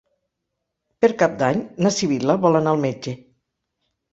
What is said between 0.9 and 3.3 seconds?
Per Cap d'Any na Sibil·la vol anar al metge.